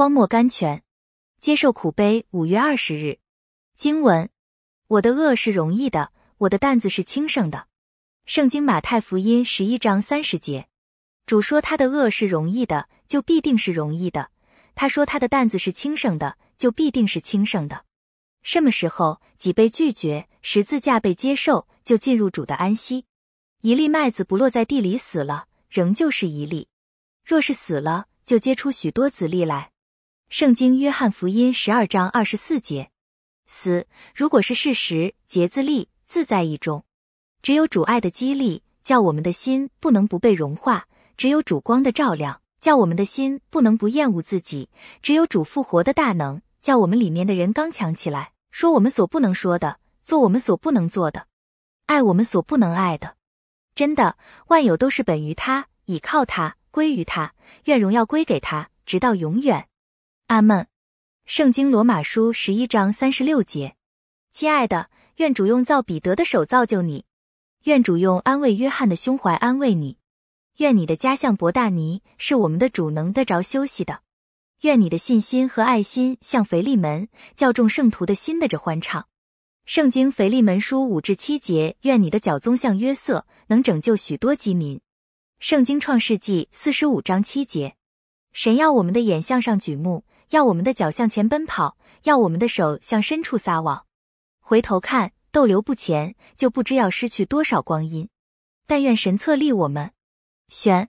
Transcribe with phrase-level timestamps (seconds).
[0.00, 0.82] 荒漠甘泉，
[1.42, 2.24] 接受苦悲。
[2.30, 3.18] 五月二十日，
[3.76, 4.30] 经文：
[4.86, 7.66] 我的恶是容易的，我的担子是轻省的。
[8.24, 10.68] 圣经马太福音十一章三十节，
[11.26, 14.30] 主说他的恶是容易的，就必定是容易的；
[14.74, 17.84] 他说他的担子是轻省的，就必定是轻省的。
[18.42, 23.04] 什么时候己被拒绝，十字架被接受，就进入主的安息。
[23.60, 26.68] 一粒麦子不落在地里死了，仍旧是一粒；
[27.22, 29.69] 若是死了，就结出许多子粒来。
[30.30, 32.92] 圣经约翰福音十二章二十四节。
[33.48, 36.84] 死如果是事实，结自立自在意中。
[37.42, 40.84] 只有主爱的激励，叫我们的心不能不被融化；
[41.16, 44.68] 只有主光的照亮，叫我们的心不能不厌恶自己；
[45.02, 51.26] 只有主复活的大能，叫我们里面的人刚强起来，说我们所不能说的，做我们所不能做的，
[51.86, 53.16] 爱我们所不能爱的。
[53.74, 57.34] 真的，万有都是本于他，倚靠他，归于他，
[57.64, 59.66] 愿荣耀归给他，直到永远。
[60.30, 60.68] 阿门。
[61.26, 63.74] 圣经罗马书十一章三十六节，
[64.30, 67.04] 亲爱的，愿主用造彼得的手造就你，
[67.64, 69.98] 愿主用安慰约翰的胸怀安慰你，
[70.58, 74.02] 愿你的家像伯大尼，是我们的主能得着休息的。
[74.60, 79.08] 愿你的信心和爱心像腓利门，叫众圣徒的心的着欢畅。
[79.66, 84.80] 圣经腓利门书五至七节，愿你的脚宗像约瑟，能拯救许多饥民。
[85.40, 87.74] 圣经创世纪四十五章七节，
[88.32, 90.04] 神要我们的眼向上举目。
[90.30, 93.86] 要我们的脚向前奔跑，要我们的手向深处撒网。
[94.38, 98.08] 回头看，逗留不前，就不知要失去多少光阴。
[98.66, 99.90] 但愿神策立我们，
[100.48, 100.88] 选